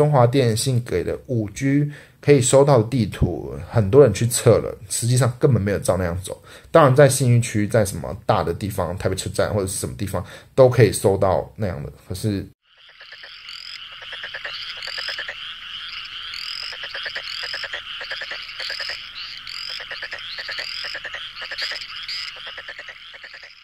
[0.00, 1.86] 中华电信给的五 G
[2.22, 6.42] 可以收到的地图，很多人去测了，实际上根本没有照那样走。
[6.70, 10.24] 当然，在信义区，在什么大的地方，台北车站或者是什么地方，
[10.54, 11.92] 都可以收到那样的。
[12.08, 12.48] 可是。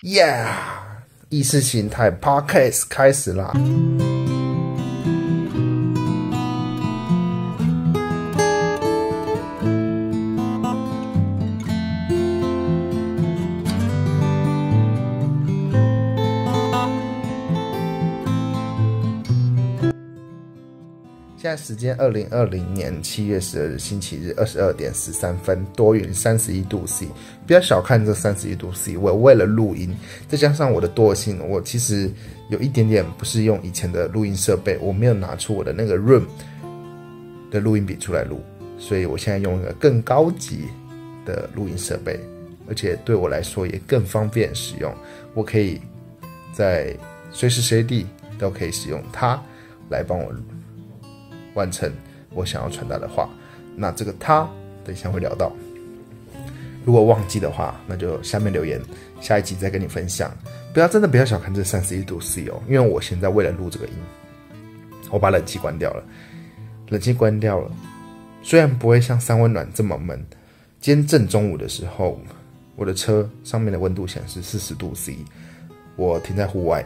[0.03, 0.53] Yeah，
[1.31, 3.55] 意识形态 Podcast 开始啦！
[21.77, 27.07] 间二零二零年七月十二日星期日二十二点十三分，多云三十一度 C。
[27.47, 29.95] 不要小看这三十一度 C，我为了录音，
[30.27, 32.11] 再加上我的惰性，我其实
[32.49, 36.25] 有一点点不是用以前的录音设备，我没有拿出我的那个 Room
[37.51, 38.41] 的录音笔出来录，
[38.79, 40.65] 所以我现在用一个更高级
[41.25, 42.19] 的录音设备，
[42.69, 44.93] 而且对我来说也更方便使用。
[45.35, 45.81] 我可以
[46.53, 46.97] 在
[47.31, 48.07] 随时随地
[48.39, 49.41] 都可以使用它
[49.91, 50.33] 来帮我。
[51.57, 51.91] 完成
[52.31, 53.29] 我想要传达的话，
[53.75, 54.49] 那这个他
[54.85, 55.51] 等一下会聊到。
[56.85, 58.81] 如果忘记的话，那就下面留言，
[59.21, 60.31] 下一集再跟你分享。
[60.73, 63.93] 不要真的不要小看这三十一度 C 哦，因为我现在为了录这个音，
[65.11, 66.05] 我把冷气关掉了，
[66.91, 67.71] 冷气关掉了，
[68.43, 70.23] 虽然不会像三温暖这么闷。
[70.79, 72.21] 今天正中午的时候，
[72.77, 75.17] 我的车上面的温度显示四十度 C，
[75.97, 76.85] 我停在户外。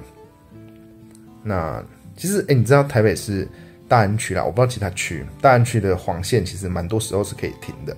[1.42, 1.84] 那
[2.16, 3.46] 其实哎，你知道台北是？
[3.90, 5.26] 大安区啦，我不知道其他区。
[5.40, 7.96] 大安区的黄线其实蛮多时候是可以停的，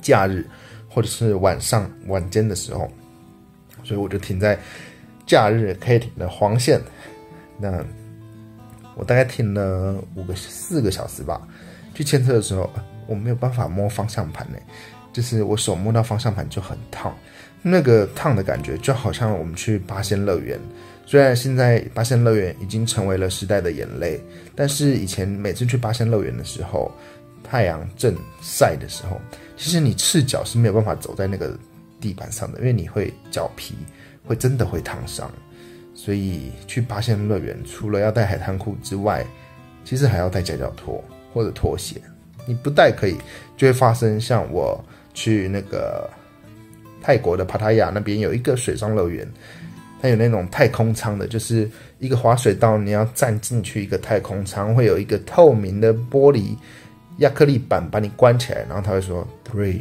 [0.00, 0.48] 假日
[0.88, 2.88] 或者是晚上晚间的时候，
[3.82, 4.56] 所以我就停在
[5.26, 6.80] 假日可以停的黄线。
[7.58, 7.84] 那
[8.94, 11.40] 我大概停了五个四个小时吧。
[11.92, 12.70] 去牵车的时候，
[13.08, 14.58] 我没有办法摸方向盘呢，
[15.12, 17.12] 就是我手摸到方向盘就很烫，
[17.62, 20.56] 那个烫的感觉就好像我们去八仙乐园。
[21.06, 24.20] 虽然现在八仙乐园已经成为了时代的眼泪，
[24.56, 26.90] 但是以前每次去八仙乐园的时候，
[27.42, 29.20] 太阳正晒的时候，
[29.56, 31.56] 其实你赤脚是没有办法走在那个
[32.00, 33.74] 地板上的，因为你会脚皮
[34.24, 35.30] 会真的会烫伤。
[35.94, 39.24] 所以去八仙乐园除了要带海滩裤之外，
[39.84, 42.00] 其实还要带夹脚拖或者拖鞋。
[42.46, 43.16] 你不带可以，
[43.56, 44.82] 就会发生像我
[45.14, 46.10] 去那个
[47.00, 49.26] 泰国的帕塔亚那边有一个水上乐园。
[50.04, 51.66] 它有那种太空舱的，就是
[51.98, 56.54] 一个滑水道，你要站进去一个太空舱，会有一个透明的玻璃
[57.20, 59.80] 亚克力板把你关起来，然后他会说 three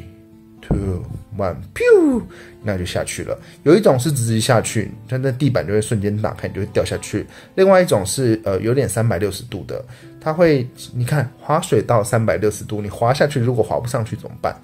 [0.62, 1.04] two
[1.38, 2.22] one，噗，
[2.62, 3.38] 那就下去了。
[3.64, 7.28] 有一种是直接下去，它那地板就会瞬间打开，你就会掉下去。
[7.56, 9.84] 另外一种是呃有点三百六十度的，
[10.22, 14.56] 它会你看滑水道三百六十度，你滑下去如果滑不上去怎么办？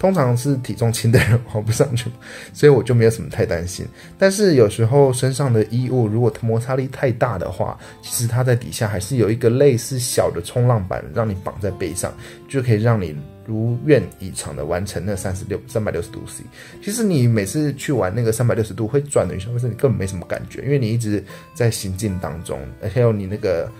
[0.00, 2.10] 通常是体重轻的人滑不上去，
[2.54, 3.86] 所以我就没有什么太担心。
[4.18, 12.10] 但是有时候身上的衣物如果摩擦力太大的话，其实它在底下还是有一个类似小的冲浪板，让你绑在背上，
[12.48, 16.42] 就可以让你如愿以偿的完成那三十六三百六十度 C。
[16.82, 21.22] 其实你每次去玩那个三百六十度会转的运动会，你根本没什么感觉，因为你一直
[21.52, 23.70] 在行进当中，而且有你那个。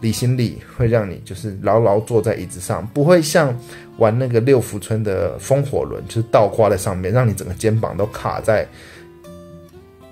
[0.00, 3.52] 离心力会让你就是牢牢坐在椅子上，不会像
[3.96, 8.64] 玩那个六福村的风火轮，就是倒挂在上面，让你整个肩膀都卡在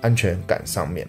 [0.01, 1.07] 安全感上面。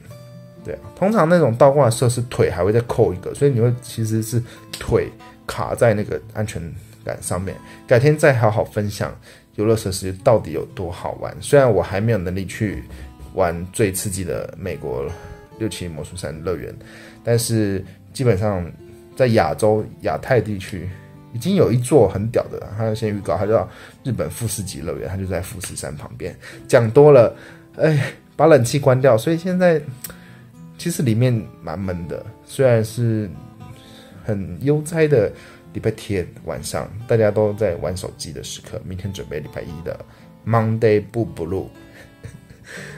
[0.65, 4.41] 对啊，通常那种倒挂的设施腿还会再扣一个，所以你会其实是
[4.71, 5.09] 腿
[5.45, 6.63] 卡在那个安全
[7.05, 7.57] 感上面。
[7.85, 9.13] 改天再好好分享
[9.57, 11.37] 游乐设施到底有多好玩。
[11.41, 12.85] 虽然我还没有能力去
[13.35, 15.05] 玩最刺激的美国
[15.59, 16.73] 六七魔术山乐园，
[17.25, 17.85] 但是。
[18.13, 18.65] 基本上，
[19.17, 20.89] 在亚洲亚太地区，
[21.33, 23.69] 已经有一座很屌的，他要先预告，他叫
[24.03, 26.37] 日本富士急乐园，他就在富士山旁边。
[26.67, 27.37] 讲多了，
[27.77, 29.81] 哎，把冷气关掉，所以现在
[30.77, 31.33] 其实里面
[31.63, 32.25] 蛮闷的。
[32.45, 33.29] 虽然是
[34.25, 35.31] 很悠哉的
[35.73, 39.99] 礼拜天晚上，大家都在玩手机的时刻，明天准备礼拜一的
[40.47, 41.67] Monday 不 blue。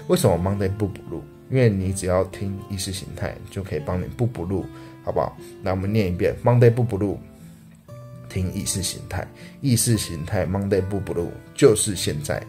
[0.09, 1.23] 为什么 Monday 不 blue？
[1.51, 4.65] 因为你只要听意识形态，就可以帮你不 blue。
[5.03, 5.37] 好不好？
[5.63, 7.17] 那我们念一遍：Monday 不 blue，
[8.29, 9.27] 听意识形态，
[9.61, 12.43] 意识形态 Monday 不 blue 就是现在，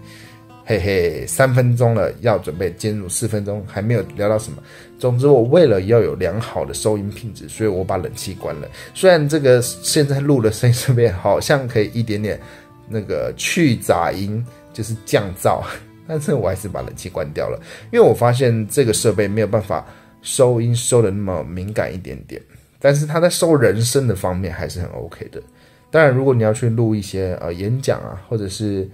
[0.65, 4.61] 嘿嘿，三分钟了，要准备进入四分钟，还没有聊到什么。
[4.99, 8.67] 总之，我为了要有良好的收音品质，所以我把冷气关了。
[8.93, 12.39] 虽然这个现在录的声音这边好像可以一点点
[12.87, 15.63] 那个去杂音，就是降噪，
[16.07, 17.59] 但是我还是把冷气关掉了，
[17.91, 19.85] 因为我发现这个设备没有办法。
[20.21, 22.41] 收音收的那么敏感一点点，
[22.79, 25.41] 但是他在收人声的方面还是很 OK 的。
[25.89, 28.87] 当然，如果你要去录一些呃演讲啊，或者是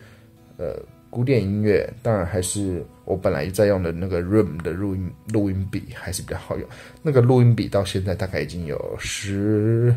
[0.58, 0.76] 呃
[1.10, 6.68] 古典音乐，当然还是我本来在用的那个 Room 的录音录音笔还是比较好用。
[7.04, 9.96] 那个录音笔到现在大概已经有十，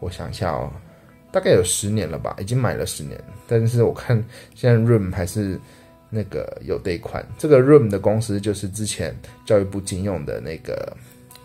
[0.00, 0.72] 我想一下哦，
[1.30, 3.22] 大概有十年了吧，已经买了十年。
[3.46, 4.16] 但是我看
[4.54, 5.60] 现在 Room 还是
[6.14, 7.26] 那个有这一款。
[7.38, 9.16] 这个 Room 的公司就是之前
[9.46, 10.94] 教育部禁用的那个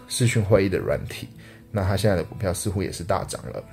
[0.10, 1.30] 视讯会议的软体，
[1.72, 3.64] 那它现在的股票似乎也是大涨了。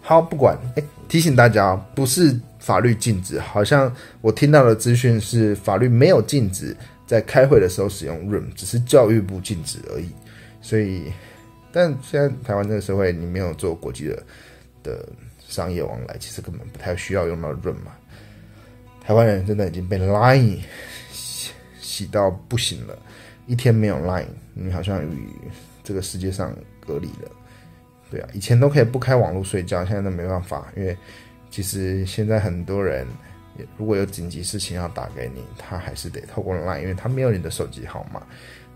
[0.00, 6.74] 好，不管，哎，提醒大家，不是法律禁止，好像我听到的资讯是法律没有禁止
[7.06, 10.08] 在开会的时候使用 Room，只是教育部禁止而已。
[10.62, 11.12] 所以，
[11.70, 14.22] 但现在台湾这个社会，你没有做国际的
[14.82, 15.08] 的
[15.46, 17.92] 商业往来，其实根本不太需要用到 Room 嘛。
[19.08, 20.58] 台湾人真的已经被 Line
[21.10, 22.94] 洗洗到不行了，
[23.46, 25.30] 一天没有 Line，你好像与
[25.82, 26.54] 这个世界上
[26.86, 27.30] 隔离了。
[28.10, 30.94] 对啊，以前都可以不开网络睡觉，现在都没办法，因为
[31.48, 33.06] 其实现在很多人
[33.78, 38.22] 如果有紧急事情要打给你，他还是得透过 LINE，因为他没有你的手机号码。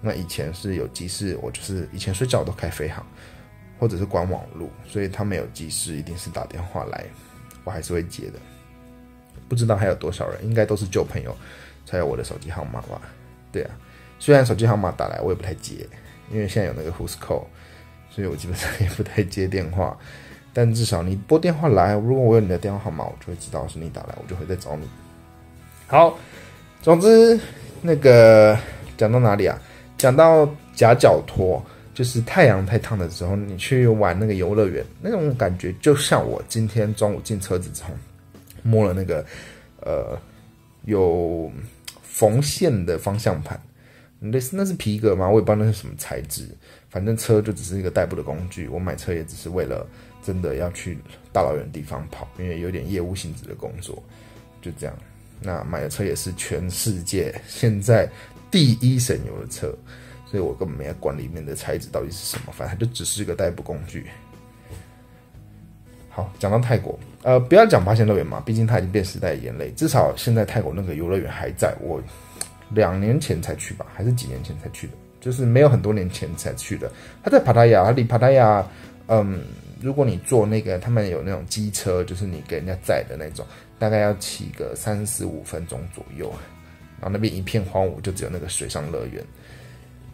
[0.01, 3.07] 那以前是有急事，我就是以前睡觉都开飞航，
[3.79, 7.05] 或者是关网络，所以他没有急事，一定是打电话来，
[7.65, 8.39] 我还是会接的。
[9.53, 11.37] 不知道还有多少人，应该都是旧朋友
[11.85, 12.99] 才有我的手机号码吧？
[13.53, 13.71] 对啊，
[14.19, 15.87] 虽然手机号码打来我也不太接，
[16.31, 17.45] 因为现在有那个 Who's Call。
[18.15, 19.97] 所以我基本上也不太接电话，
[20.53, 24.87] 但至少你拨电话来，如果我有你的电话号码，我就会知道是你打来，我就会再找你。
[25.87, 26.19] 好，
[26.83, 27.39] 总之
[27.81, 28.59] 那个
[28.97, 29.59] 讲到哪里啊？
[29.97, 31.63] 讲到夹脚拖，
[31.95, 37.91] 就是太阳太烫的时候，你去玩那个游乐园，那种感觉就像我今天中午进车子之后
[38.63, 39.25] 摸了那个
[39.81, 40.19] 呃
[40.85, 41.51] 有
[42.03, 43.61] 缝线的方向盘，
[44.19, 45.29] 那是那是皮革吗？
[45.29, 46.49] 我也不知道那是什么材质。
[46.89, 49.87] 反正车就只是一个代步的工具，我买车也只是为了
[50.23, 50.99] 真的要去
[51.33, 54.03] 大老远地方跑，因为有点业务性质的工作，
[54.61, 54.95] 就这样。
[55.41, 58.07] 那买的车也是全世界现在
[58.51, 59.75] 第一省油的车，
[60.31, 64.07] 所以我根本没管里面的材质到底是什么，反正就只是一个代步工具。
[66.15, 69.71] 好，讲到泰国，呃，不要讲八仙乐园嘛，毕竟它已经变时代的眼泪。
[69.75, 71.99] 至少现在泰国那个游乐园还在，我
[72.69, 74.93] 两年前才去吧，还是几年前才去的。
[75.21, 76.91] 就是没有很多年前才去的，
[77.23, 78.67] 它在帕塔亚，离帕塔亚，
[79.07, 79.41] 嗯，
[79.81, 83.47] 如果你坐那个，他们有那种机车，就是你给人家载的那种，
[83.79, 86.29] 大概要骑个三十五分钟左右，
[87.01, 89.25] 然后那边一片荒芜，就只有那个水上乐园。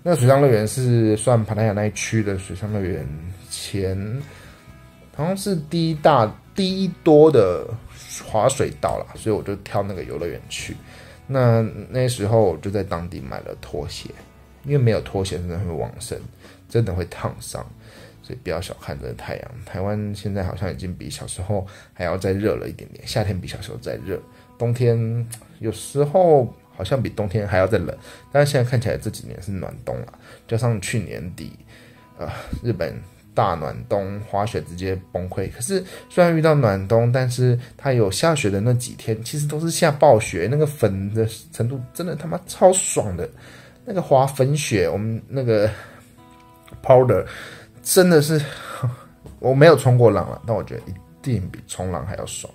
[0.03, 3.05] 那个水上乐园是算帕塔亚那一区的水上乐园
[3.51, 3.99] 前，
[5.19, 7.67] 好像是第一大、第一多的
[8.25, 10.77] 滑水道了，所以我就挑那个游乐园去。
[11.27, 11.61] 那
[11.91, 14.09] 那时候我就在当地买了拖鞋。
[14.65, 16.19] 因为没有拖鞋，真的会往生，
[16.69, 17.65] 真的会烫伤，
[18.23, 19.51] 所以不要小看这个太阳。
[19.65, 24.21] 台湾现在好像已经比小时候还要再热了一点点，夏天比小时候再热，
[24.59, 25.27] 冬天
[25.61, 27.97] 有时候好像比冬天还要再冷。
[28.31, 31.53] 但是现在看起来这几年是暖冬了，加上去年底，
[32.19, 32.29] 呃，
[32.63, 33.01] 日本
[33.39, 35.49] 大暖冬，滑雪直接崩溃。
[35.53, 43.31] 可是虽然遇到暖冬，但是它有下雪的那几天，其实都是下暴雪，那个粉的程度真的他妈超爽的。
[43.85, 45.71] 那个滑粉雪，我们那个
[46.83, 47.25] powder
[47.81, 48.45] 真的是
[49.39, 52.53] 我没有冲过浪了，但我觉得一定比冲浪还要爽，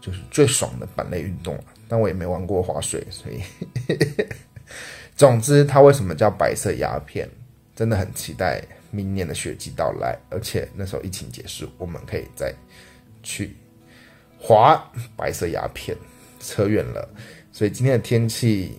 [0.00, 1.64] 就是最爽的板类运动了。
[1.88, 3.42] 但我也没玩过滑水，所以
[5.16, 7.28] 总之，它为什么叫白色鸦片？
[7.74, 12.54] 真的很期待明年的雪季到来，而且那时候疫情结束，我们可以再
[13.24, 13.56] 去
[14.38, 14.80] 滑
[15.16, 15.96] 白色鸦片。
[16.38, 17.08] 扯远了，
[17.50, 18.78] 所以今天的天气。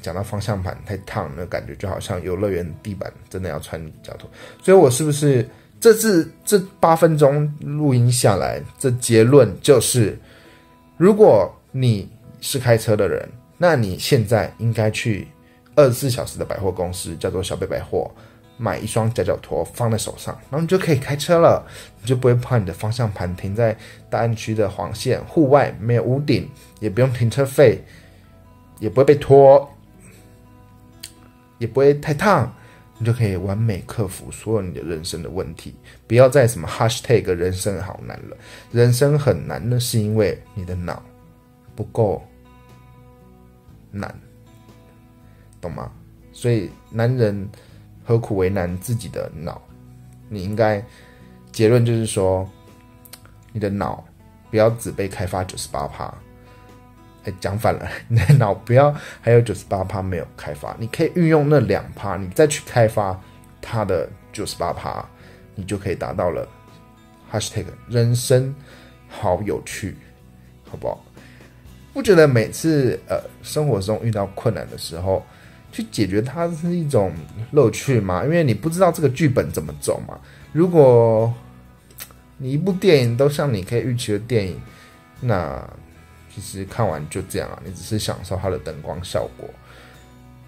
[0.00, 4.30] 讲到方向盘太烫，那感觉就好像游乐园地板真的要穿脚拖。
[4.62, 5.44] 所以我是不是
[5.80, 10.16] 这次这八分钟录音下来，这结论就是：
[10.96, 12.08] 如果你
[12.40, 15.26] 是开车的人，那你现在应该去
[15.74, 18.08] 二十四小时的百货公司，叫做小贝百货，
[18.58, 21.66] 买一双夹脚拖放在手上，然后你就可以开车了，
[22.02, 23.74] 你就不会怕你的方向盘停在
[24.10, 26.46] 大安区的黄线，户外没有屋顶，
[26.80, 27.82] 也不用停车费，
[28.78, 29.66] 也不会被拖。
[31.58, 32.54] 也不会太烫，
[32.98, 35.74] 你就可以完美克服所有你的人生的问题。
[36.06, 38.36] 不要再什么 hashtag 人生好难了，
[38.70, 41.02] 人生很难，那是因为你的脑
[41.74, 42.22] 不够
[43.90, 44.14] 难，
[45.60, 45.90] 懂吗？
[46.32, 47.48] 所以男人
[48.08, 49.60] 何苦为难自己的脑？
[50.30, 50.82] 你应该
[51.52, 52.48] 结论就是说，
[53.52, 54.02] 你的脑
[54.50, 56.12] 不要只被开发九十八趴。
[57.38, 63.20] 讲反了，你的脑不要还有九十八趴没有开发，你可以运用那两趴，你再去开发
[63.60, 65.06] 它的九十八趴，
[65.54, 66.48] 你就可以达到了。
[67.30, 68.54] #hashtag 人生
[69.06, 69.98] 好有趣，
[70.64, 71.04] 好不好？
[71.92, 75.22] 不觉得每次呃生活中遇到困难的时候，
[75.78, 77.12] 去解决它是一种
[77.52, 78.24] 乐趣嘛？
[78.24, 80.18] 因为你不知道这个剧本怎么走嘛。
[80.52, 81.32] 如果
[82.36, 84.60] 你一部电影都像你可以预期的电影，
[85.20, 85.64] 那
[86.34, 89.48] 其实看完就这样啊，你只是享受它的灯光效果，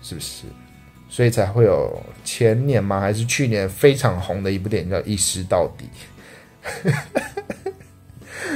[0.03, 0.47] 是不是？
[1.09, 3.01] 所以才会有前年吗？
[3.01, 5.89] 还是去年非常红的一部电影叫《一尸到底》，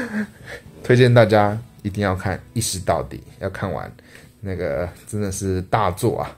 [0.83, 3.93] 推荐大家一定要看《一尸到底》，要看完，
[4.41, 6.37] 那个真的是大作啊，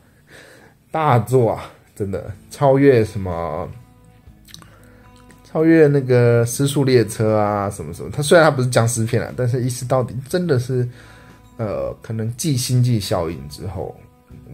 [0.91, 3.69] 大作啊，真的超越什么？
[5.45, 8.11] 超越那个《失速列车》啊，什么什么？
[8.13, 10.89] 它虽然它不是僵尸片啊，但是《一尸到底》真的是，
[11.57, 13.95] 呃，可能继《星际效应》之后，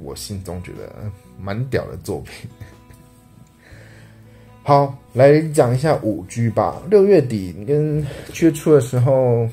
[0.02, 0.92] 我心中觉得。
[1.40, 2.48] 蛮屌的作品。
[4.62, 6.80] 好，来讲一下五 G 吧。
[6.88, 9.48] 六月底跟七月初的时候，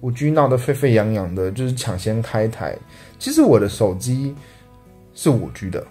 [0.00, 2.74] 五 G 闹得沸沸扬扬的，就是抢先开台。
[3.18, 4.34] 其实我的手机
[5.14, 5.86] 是五 G 的，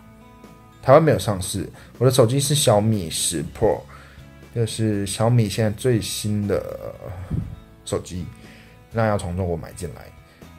[0.81, 1.69] 台湾没有上市。
[1.97, 3.79] 我的手机是小米十 Pro，
[4.53, 6.93] 就是小米现在最新的
[7.85, 8.25] 手机，
[8.91, 10.05] 那要从中国买进来，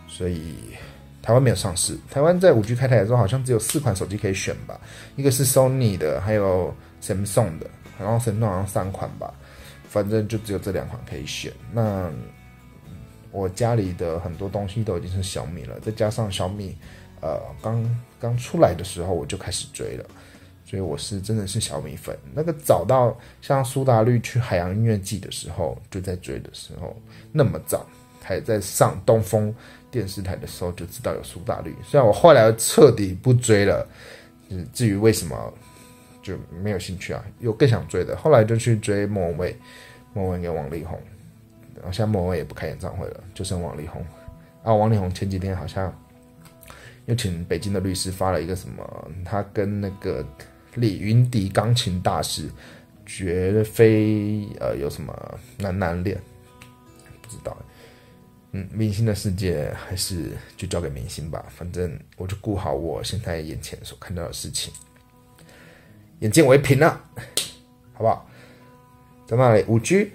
[0.08, 0.56] 所以。
[1.22, 1.98] 台湾没有上市。
[2.10, 4.78] 台湾在五 G 开台的时候，好像只有四款手机可以选吧，
[5.16, 7.66] 一个是 Sony 的，还有 Samsung 的，
[7.98, 9.32] 然后 Samsung 好像三款吧，
[9.88, 11.50] 反正就只有这两款可以选。
[11.72, 12.10] 那
[13.30, 16.76] 我家里的很多东西都已经是小米了，再加上小米，
[17.24, 17.82] 呃，刚
[18.20, 20.04] 刚出来的时候我就开始追了，
[20.66, 22.14] 所以我是真的是小米粉。
[22.34, 26.94] 那个早到像苏打绿去海洋音乐季的时候就在追的时候，
[27.32, 27.86] 那么早
[28.22, 29.54] 还在上东风。
[29.90, 33.86] 电视台的时候就知道有苏打绿，虽然我后来彻底不追了，
[34.72, 35.54] 至于为什么
[36.20, 39.56] 就没有兴趣啊，有更想追的，后来就去追莫文蔚、
[40.12, 41.00] 莫文跟王力宏，
[41.76, 44.04] 然后现在莫文蔚也不开演唱会了，就剩王力宏。
[44.64, 45.96] 啊，王力宏前几天好像
[47.06, 50.26] 又请北京的律师发了一个什么，他跟那个
[50.74, 52.48] 李云迪钢琴大师
[53.04, 56.18] 绝非呃有什么男男恋，
[57.20, 57.56] 不知道。
[58.52, 64.72] 嗯，明星的世界还是就交给明星吧，反正我就顾好我现在眼前所看到的事情，
[66.20, 67.04] 眼见为凭了，
[67.92, 68.30] 好不好？
[69.26, 70.12] 在那里五 G，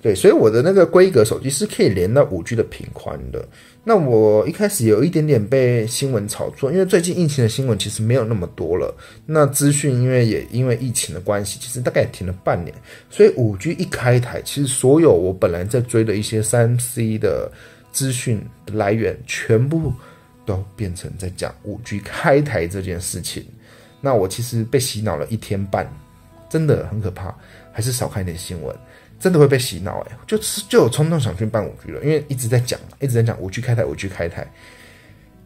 [0.00, 3.44] 对，所以我的那个规格手机是可以连到五 G 的频宽的。
[3.82, 8.94] 那我一开始有一点点被新闻炒作，因为最近疫情的新闻其实没有那么多了。
[9.26, 12.72] 那资讯因为也因为疫情的关系，其实大概也停了半年。
[13.10, 17.50] 所以五 G 一开台，其实所有我本来在追的一些三 C 的
[17.90, 18.40] 资讯
[18.72, 19.92] 来源，全部
[20.46, 23.44] 都变成在讲五 G 开台这件事情。
[24.00, 25.92] 那我其实被洗脑了一天半，
[26.48, 27.34] 真的很可怕，
[27.72, 28.72] 还是少看一点新闻。
[29.18, 34.46] 真的会被洗脑哎，就是就有冲动想去办五 G 了，因为一直在讲，一直在讲五 G 开台，五 G 开台。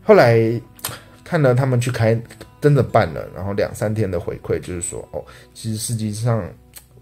[0.02, 0.60] 后来
[1.24, 2.20] 看了他们去开，
[2.60, 5.24] 真的办了，然后两三天的回馈就是说，哦，
[5.54, 6.46] 其实实际上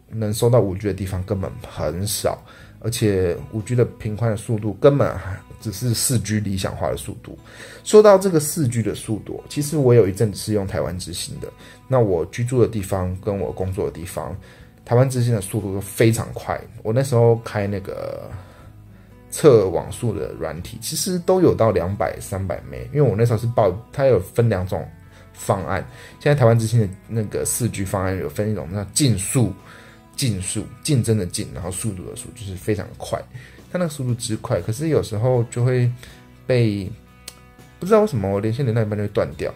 [0.09, 2.41] 能收到五 G 的地方根本很少，
[2.79, 7.37] 而且五 G 的频宽的速度根本还只是四 G 理想化的速度。
[7.83, 11.49] 说到这个四 G 的速度，其实我有一阵子是用台湾之星的，
[11.89, 14.37] 那我居住的地方跟我工作的地方。
[14.91, 18.29] 台湾之星的速度都非常快，我那时候开那个
[19.31, 24.85] 测网速的软体，其实都有到两百、三百 m 因为我那时候是报，它有分两种
[25.33, 25.81] 方案。
[26.19, 29.53] 现在台湾之星的那个四 G 方案有分一种叫竞速、
[30.17, 33.17] 竞速、竞争的竞，然后速度的速，就是非常快。
[33.71, 35.89] 它那个速度之快，可是有时候就会
[36.49, 36.91] 被
[37.79, 39.55] 不知道为什么我连线连到一半就会断掉，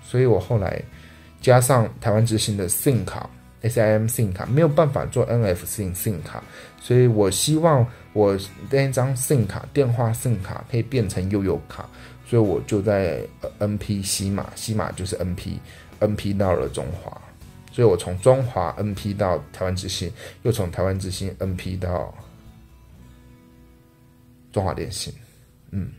[0.00, 0.80] 所以我后来
[1.40, 3.28] 加上台湾之星的 SIM 卡。
[3.68, 6.42] SIM SIM 卡没有办法做 NFC SIM 卡，
[6.80, 8.38] 所以我希望我
[8.70, 11.88] 那张 SIM 卡电话 SIM 卡可以变成悠悠卡，
[12.26, 13.20] 所以我就在
[13.58, 17.20] NP 西马，西马就是 NP，NP 到了中华，
[17.72, 22.14] 所以我从中华 NP 到台湾之星，又从台湾之星 NP 到
[24.52, 25.12] 中华电信，
[25.70, 25.90] 嗯，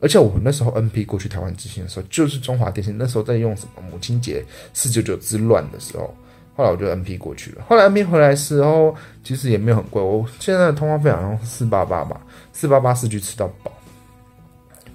[0.00, 6.14] 而且我那时候 NP 过去台湾之星的时候，就是中华电信那时候在用什么母亲节四九九之乱的时候。
[6.56, 7.64] 后来我就 N P 过去了。
[7.68, 10.00] 后来 N P 回来时候，其实也没有很贵。
[10.00, 12.20] 我现在的通话费好像四八八吧，
[12.52, 13.72] 四八八四 G 吃到饱。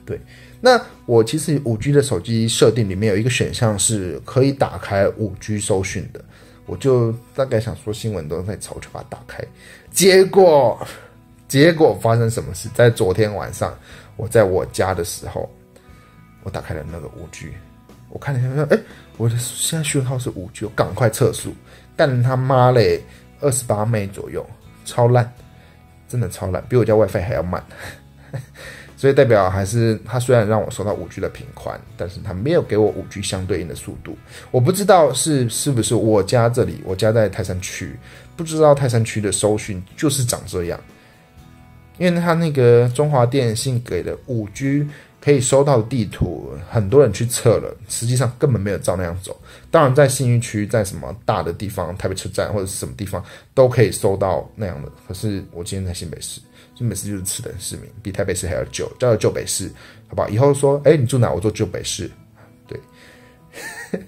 [0.06, 0.20] 对，
[0.60, 6.24] 那我其实五 G 的手机设定里面有一个选项是可以打开五 G 搜讯的，
[6.66, 9.44] 我就大概想说新闻都在吵，就把它打开。
[9.92, 10.80] 结果，
[11.48, 12.70] 结果发生什么事？
[12.74, 13.78] 在昨天晚上，
[14.16, 15.48] 我在我家的时候，
[16.44, 17.50] 我打开了那个五 G，
[18.10, 18.80] 我看了一下说，哎，
[19.18, 21.54] 我的现在讯号是五 G，我赶快测速，
[21.96, 23.02] 干他妈嘞，
[23.40, 24.46] 二十八枚左右，
[24.86, 25.32] 超烂，
[26.08, 27.64] 真的超烂，比我家 WiFi 还要慢。
[28.98, 34.18] 所以代表还是他虽然让我收到五 G 的频宽，但是他没有给我五 G 相对应的速度。
[34.52, 37.98] 我不知道是是不是我家这里，我家在泰山区，
[38.36, 40.78] 不知道泰山区的收讯就是长这样。
[41.98, 44.86] 因为他那个中华电信给的五 G
[45.22, 49.40] 可以收到的地图，很多人去测了，实际上根本没有照那样走。
[49.70, 53.24] 当然在信义区，在什么大的地方，台北车站或者是什么地方
[53.54, 54.92] 都可以收到那样的。
[55.08, 56.42] 可是我今天在新北市。
[56.76, 59.70] 新北市就是次等市民，比台北市还要旧，叫做旧北市，
[60.08, 60.30] 好不好？
[60.30, 61.30] 以后说，哎，你住哪？
[61.30, 62.10] 我住旧北市。
[62.66, 62.80] 对，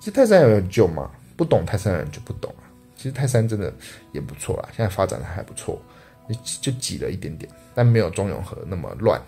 [0.00, 2.64] 其实泰山有很旧嘛，不懂泰山的人就不懂了。
[2.96, 3.72] 其实泰山真的
[4.10, 5.80] 也不错啦，现在发展的还不错，
[6.60, 9.22] 就挤了一点点，但没有中永和那么乱。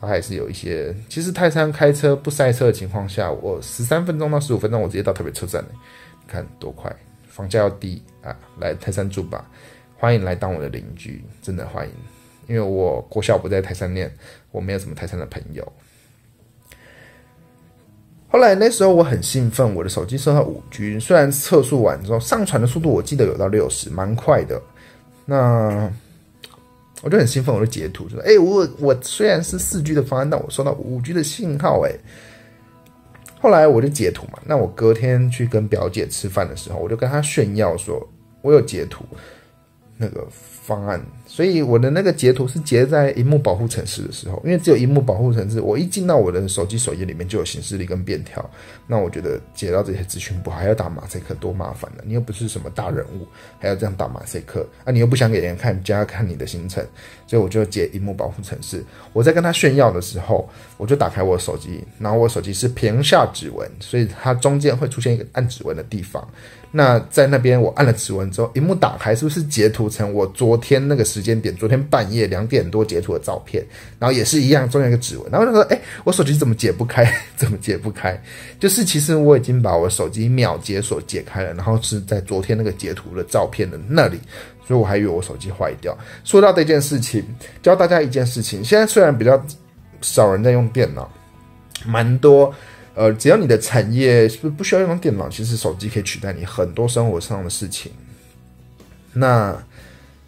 [0.00, 0.94] 它还是有一些。
[1.08, 5.68] 其实泰山开车不塞车的情况下，我十三分钟到十五分钟，我直接到台北车站了。
[5.72, 6.94] 你看多快，
[7.28, 9.44] 房价要低啊，来泰山住吧。
[9.96, 11.92] 欢迎来当我的邻居，真的欢迎，
[12.48, 14.10] 因为我国小不在泰山念，
[14.50, 15.72] 我没有什么泰山的朋友。
[18.28, 24.62] 后来那时候我很兴奋，我的手机收到五 G，虽然测速完之后上传的速度我记得有到六十，蛮快的。
[25.26, 25.92] 那
[27.02, 31.92] 我就很兴奋，我就截图说：“哎，我我虽然是四 G 的方案，但我收到五 G 的信号。”哎，
[33.40, 34.38] 后来我就截图嘛。
[34.44, 38.06] 那我隔天去跟表姐吃饭的时候，我就跟她炫耀说
[38.42, 39.04] ：“我有截图。”
[40.02, 48.48] 那个方案，所以我的那个截图是截在荧幕保护程式的时候，因为只有荧幕保护程式，我一进到我的手机首页里面就有显示力跟便条，
[48.86, 52.02] 那我觉得截到这些资讯不好，还要打马赛克，多麻烦呢！
[52.06, 53.26] 你又不是什么大人物，
[53.58, 54.90] 还要这样打马赛克啊！
[54.90, 56.82] 你又不想给人看，就要看你的行程，
[57.26, 58.82] 所以我就截荧幕保护程式。
[59.12, 66.26] 我在跟他炫耀的时候，我就打开我手机，然后我手机是屏下指纹，所以它中间会出现一个按指纹的地方。
[66.72, 73.64] 那在那边，我按了指纹之后，荧幕打开，是不是截图成我昨天那个时间点，昨天半夜两点多截图的照片？
[73.98, 75.28] 然后也是一样，中间一个指纹。
[75.32, 77.12] 然后他说：“哎，我手机怎么解不开？
[77.34, 78.16] 怎么解不开？
[78.60, 84.20] 就是其实我已经把我手机秒解锁解开了，然后是在昨天那个截图的照片的那里，
[84.64, 85.98] 所以我还以为我手机坏掉。
[86.22, 87.24] 说到这件事情，
[87.62, 89.44] 教大家一件事情：现在虽然比较
[90.02, 91.10] 少人在用电脑，
[91.84, 92.54] 蛮多。”
[93.00, 97.90] 呃，只要你的产业是不是不需要用电脑，其实手机可以取代你很多生活上的事情。
[99.14, 99.56] 那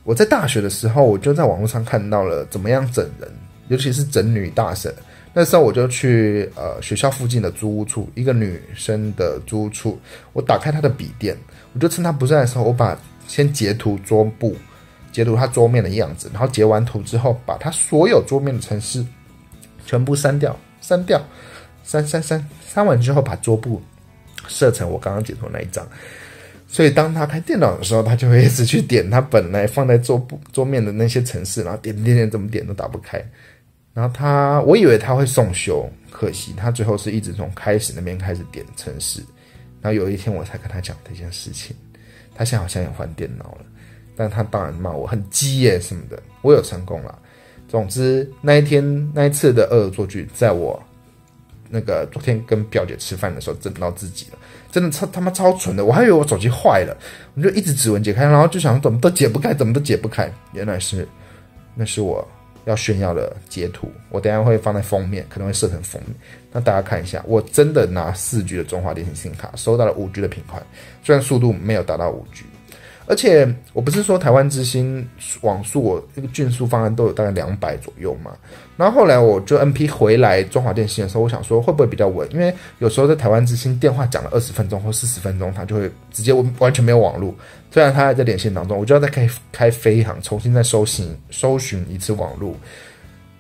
[0.05, 3.31] 我在大学的时候，我就在网络上看到了怎么样整人，
[3.69, 4.91] 尤其是整女大神。
[5.35, 10.01] 那时候我就去呃学校附近的租屋处，一个女生的租屋处，
[10.33, 11.37] 我打开她的笔电，
[11.75, 14.57] 我就趁她不在的时候，我把先截图桌布，
[15.13, 19.05] 截图她桌面的样子，然后截完图之后，把她所有桌面的程式
[19.85, 21.23] 全部删掉，删掉。
[21.85, 23.81] 删删删删完之后，把桌布
[24.49, 25.87] 设成我刚刚截图那一张，
[26.66, 33.23] 所以当他开电脑的时候，他就会一直去点他本来放在桌布桌面的那些程式，然后点点点怎么点都打不开。
[33.95, 39.23] 然后他，我以为他会送修，可惜他最后是一直从开始那边开始点程式。
[39.83, 41.77] 然后有一天我才跟他讲这件事情，
[42.35, 43.66] 他现在好像也换电脑了，
[44.16, 46.23] 但他当然骂我很鸡耶什么的。
[46.40, 47.18] 我有成功了。
[47.68, 50.83] 总之那一天那一次的恶作剧，在我。
[51.75, 54.39] 那个昨天跟表姐吃饭的时候，整到自己了，
[54.71, 56.95] 真的超他妈超蠢的，我还以为我手机坏了，
[57.35, 61.09] 我就一直指纹解开，然后就想怎么都解不开，怎么都解不开，原来是
[61.75, 62.29] 那是我
[62.67, 66.15] 要炫耀的截图，我等下会放在封面，可能会设成封面，
[66.53, 70.63] 那大家看一下，我真的拿四 G 的中华电信信卡收到了五 G 的频宽，
[71.03, 72.45] 虽然速度没有达到五 G。
[73.07, 75.07] 而且我不是说台湾之星
[75.41, 78.31] 网速我那个均速方案都有大概两百左右嘛，
[78.77, 82.27] 然后后来我就 N P 回来中华电信的时候，我想说会不会比较稳？
[82.33, 87.35] 因为有时候在台湾之星电话讲了二十分钟或四十分钟，它就会直接完全没有网络。
[87.71, 92.55] 虽然它还在连线当中，我就要再开开飞航，重新再搜寻搜寻一次网络。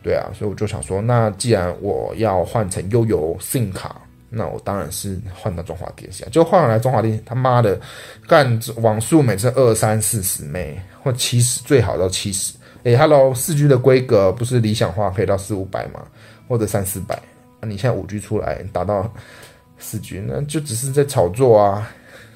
[0.02, 4.00] 对啊，所以我就想说，那既然我要换成悠游 SIM 卡。
[4.34, 7.78] 那我当然是换到中华电信，就换来中华电信，他妈的，
[8.26, 12.54] 干网速每次二三四十 m 或七十，最好到七十。
[12.84, 16.02] 哎，Hello，四 G 的规格不是理想化可以到四五百吗？
[16.48, 17.20] 或者三四百？
[17.60, 19.12] 那你现在五 G 出来达到
[19.78, 21.88] 四 G，那就只是在炒作啊。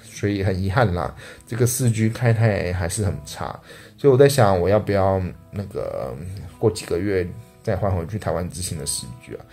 [0.05, 1.15] 所以很遗憾啦，
[1.47, 3.59] 这个四 G 开台还是很差。
[3.99, 6.15] 所以我在想，我要不要那个
[6.59, 7.27] 过几个月
[7.63, 9.45] 再换回去台湾之星的四 G 啊？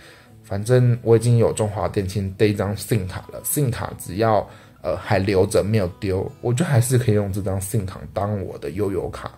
[0.44, 4.46] 反正我已经有中华电信这一张信卡了信卡只要
[4.82, 9.32] 呃还留着没有丢，我就还是可以用这张信卡当我的悠游卡，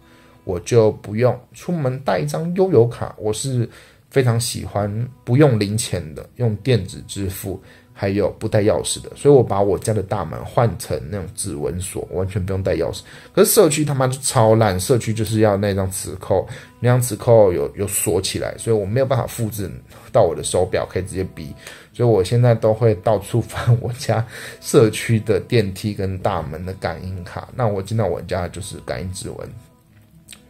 [0.44, 3.14] 我就不用出门带一张悠游卡。
[3.18, 3.68] 我是
[4.10, 7.60] 非常喜欢不用零钱的，用电子支付，
[7.92, 13.00] 还有不带钥匙的，所以我把我家的大门换成那种指纹锁，完全不用带钥匙。
[13.34, 16.46] 可是社区他妈就超烂，社区就是要那张磁扣，
[16.80, 19.70] 那张磁扣有有锁起来，所以我没有办法复制
[20.12, 21.54] 到我的手表，可以直接比。
[21.92, 24.22] 所以我现在都会到处翻我家
[24.60, 27.48] 社区的电梯跟大门的感应卡。
[27.54, 29.48] 那我进到我家就是感应指纹，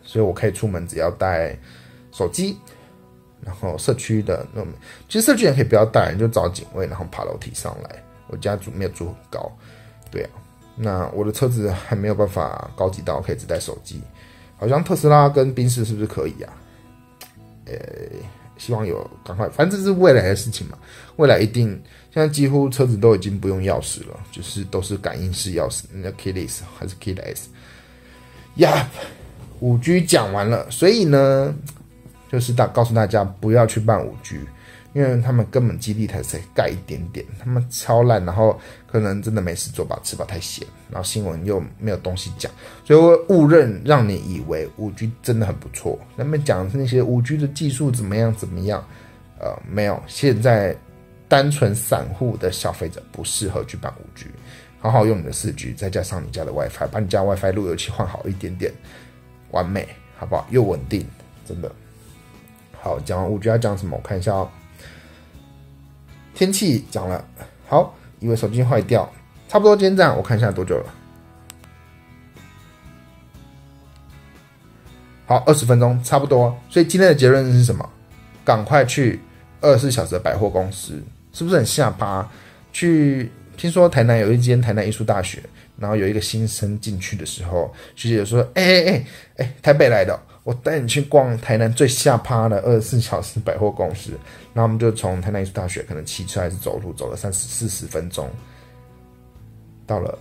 [0.03, 1.57] 所以我可以出门只要带
[2.11, 2.57] 手机。
[3.45, 4.73] 然后社区的那种，
[5.09, 8.03] 其实社区也可以不要带，你就找警卫，然后爬楼梯上来。
[8.29, 9.53] 我家住没有住很高，
[10.11, 10.31] 对啊。
[10.75, 14.01] 那我的车子还没有办法高级到可以只带手机，
[14.57, 16.53] 好像特斯拉跟宾士是不是可以啊？
[17.67, 17.77] 呃，
[18.59, 20.77] 希望有赶快，反正这是未来的事情嘛。
[21.17, 21.69] 未来一定，
[22.13, 27.45] 现在几乎车子都已经不用钥匙了，就是都是感应式钥匙，那 keyless 还是 keyless。
[28.57, 28.89] 呀，
[29.61, 31.55] 五 G 讲完了，所以呢？
[32.31, 34.41] 就是大告诉大家不要去办五 G，
[34.93, 38.59] 因为他们根本基地台才盖一点点，他们超烂，然后
[38.91, 42.51] 可能真的没事做吧，吃饱太闲，然后新闻又没有东西讲，
[42.85, 45.99] 所以会误认让你以为五 G 真的很不错。
[46.17, 48.83] 他们讲的是那些五 G 的技术怎么样怎么样，
[49.39, 50.77] 呃，没有，现在
[51.29, 54.27] 单纯散户的消费者不适合去办五 G，
[54.79, 58.73] 好好用你的四 G，再加上你家的 WiFi，把你家 WiFi 路由器换好一点点，
[59.51, 59.87] 完美，
[60.17, 60.47] 好不好？
[60.51, 61.07] 又稳定，
[61.47, 61.71] 真的。
[62.87, 63.97] 好，讲完五 G 要讲什么？
[63.97, 64.49] 我看一下哦。
[66.37, 67.27] 天气讲了，
[67.67, 69.13] 好，因为手机坏掉，
[69.49, 70.17] 差不多今天这样。
[70.17, 70.95] 我看一下多久了。
[75.27, 76.57] 好，二十分钟，差不多。
[76.71, 77.91] 所以今天的结论是什么？
[78.45, 79.21] 赶快去
[79.61, 82.31] 二十四小时的百货公司，是不是很下巴？
[82.73, 85.43] 去听说台南有一间台南艺术大学，
[85.77, 89.07] 然后有一个新生进去的时候，学姐说：“哎哎哎
[89.39, 94.13] 哎，台北来的。”我带你去逛台南最下趴的二十四小时百货公司，
[94.55, 98.31] 然后我们就从台南艺术大学可能骑车还是走路走了三十四十分钟，
[99.89, 100.17] 到了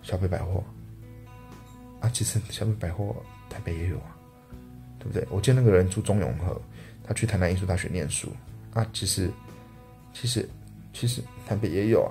[0.00, 0.62] 小北百货。
[1.98, 3.16] 啊，其实小北百货
[3.50, 4.14] 台北也有啊，
[5.00, 5.26] 对不对？
[5.28, 6.62] 我见那个人住中永和，
[7.04, 8.32] 他去台南艺术大学念书。
[8.74, 9.28] 啊，其实
[10.14, 10.48] 其实
[10.92, 12.08] 其实台北也有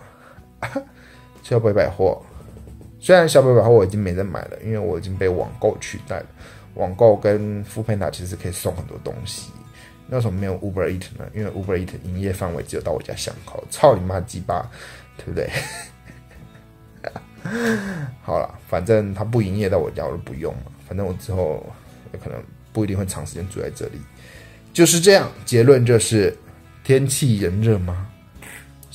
[0.60, 0.70] 啊，
[1.44, 2.22] 小北百货，
[3.00, 6.26] 虽然小北百货我已经没人买了，因为我已经被网购取代了。
[6.76, 9.52] 网购跟富佩达其实可以送很多东西，
[10.08, 11.26] 那为什么没有 Uber Eat 呢？
[11.34, 14.70] 因为 Uber Eat 营业范围只有到我家巷口，操你妈鸡巴，
[15.18, 15.50] 对不对？
[18.22, 20.72] 好了，反正他不营业到我家，我就不用了。
[20.88, 21.66] 反正我之后
[22.14, 22.40] 有可能
[22.72, 24.00] 不一定会长时间住在这里，
[24.74, 25.32] 就是这样。
[25.46, 26.36] 结论就是
[26.84, 28.08] 天气炎热吗？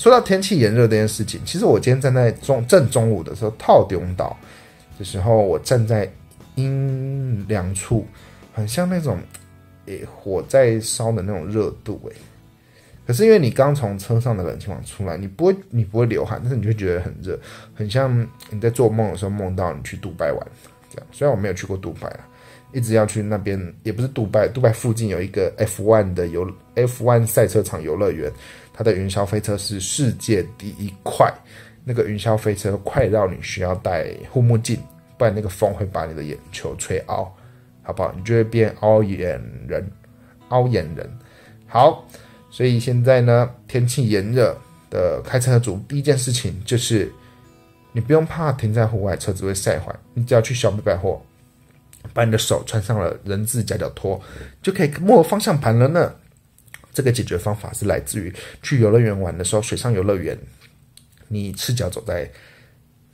[0.03, 4.37] 说到天气炎热这件事情，其实我今天站在中正中午的时候，套顶岛
[4.99, 6.11] 的时候，我站在。
[6.57, 8.07] 阴凉处，
[8.53, 9.19] 很像那种
[9.87, 12.17] 诶火在烧的那种热度诶。
[13.07, 17.41] 可是因为你刚从车上的冷气房出来，你不会你不会流汗，但是你就觉得很热，
[17.73, 20.47] 很像你在做梦的时候梦到你去杜拜玩
[20.91, 21.07] 这样。
[21.11, 22.29] 虽然我没有去过杜拜啊，
[22.73, 28.33] 一直要去那边，也不是杜拜，杜拜附近有一个 F1 的游 F1 赛车场游乐园，
[28.73, 31.33] 它的云霄飞车是世界第一快，
[31.85, 34.79] 那个云霄飞车快到你需要戴护目镜。
[35.19, 37.33] 不然那个风会把你的眼球吹凹，
[37.83, 38.13] 好不好？
[38.17, 39.89] 你就会变凹眼人，
[40.49, 41.09] 凹眼人。
[41.69, 42.05] 好，
[42.51, 44.59] 所以现在呢，天气炎热
[44.91, 47.13] 的开车主，第一件事情就是，
[47.93, 51.23] 你不用怕停在户外车子会晒坏，你只要去小米百货，
[52.13, 54.21] 把你的手穿上了人字夹脚拖，
[54.63, 56.15] 就可以摸方向盘了呢。
[56.93, 60.39] 这个解决方法是来自于去游乐园玩的时候，水上游乐园，
[61.29, 62.31] 你赤脚走在。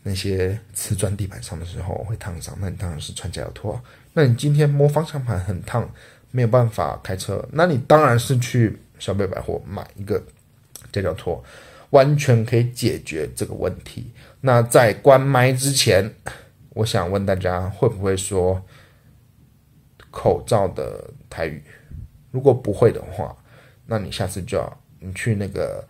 [0.04, 3.78] 那些瓷砖地板上的时候会烫伤，那你当然是穿夹脚拖。
[4.14, 5.86] 那你今天摸方向盘很烫，
[6.30, 10.22] 没有办法开车，那你当然是去小北百货买一个
[10.92, 11.44] 夹脚拖，
[11.90, 14.10] 完全可以解决这个问题。
[14.40, 16.10] 那在关麦之前，
[16.70, 18.62] 我想问大家会不会说
[20.18, 21.62] 口罩的台语？
[22.32, 23.36] 如果不会的话，
[23.86, 25.84] 那你下次就要你去那个。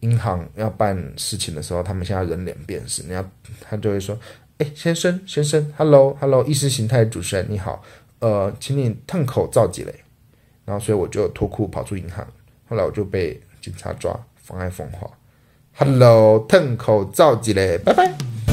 [0.00, 3.24] 银行要办事情的时候，他们现在人脸辨识，你要
[3.62, 4.14] 他就会说
[4.60, 7.82] ：“哎，先生，先生，hello，hello，意识形态主持人你好，
[8.18, 9.94] 呃，请你吞口罩几嘞。”
[10.66, 12.26] 然后所以我就脱裤跑出银行，
[12.68, 15.10] 后来我就被警察抓，妨碍风化。
[15.72, 18.43] Hello，吞口罩几嘞，拜拜。